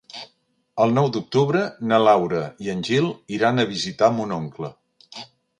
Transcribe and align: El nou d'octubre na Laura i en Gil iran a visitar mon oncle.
El 0.85 0.93
nou 0.99 1.09
d'octubre 1.17 1.61
na 1.91 1.99
Laura 2.05 2.41
i 2.69 2.73
en 2.75 2.83
Gil 2.89 3.13
iran 3.39 3.65
a 3.65 3.69
visitar 3.77 4.13
mon 4.17 4.35
oncle. 4.43 4.77